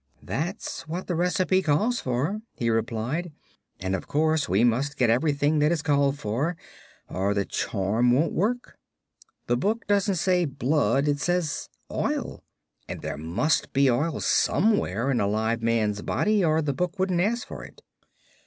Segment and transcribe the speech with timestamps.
[0.23, 3.31] "That's what the recipe calls for," he replied,
[3.79, 6.57] "and of course we must get everything that is called for,
[7.07, 8.79] or the charm won't work.
[9.45, 12.43] The book doesn't say 'blood'; it says 'oil,'
[12.87, 17.21] and there must be oil somewhere in a live man's body or the book wouldn't
[17.21, 17.83] ask for it."